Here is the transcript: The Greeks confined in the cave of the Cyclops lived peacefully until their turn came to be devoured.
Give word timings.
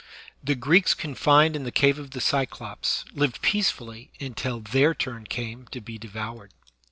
The 0.43 0.55
Greeks 0.55 0.95
confined 0.95 1.55
in 1.55 1.63
the 1.63 1.71
cave 1.71 1.99
of 1.99 2.09
the 2.09 2.21
Cyclops 2.21 3.05
lived 3.13 3.39
peacefully 3.43 4.09
until 4.19 4.59
their 4.59 4.95
turn 4.95 5.25
came 5.27 5.67
to 5.67 5.79
be 5.79 5.99
devoured. 5.99 6.55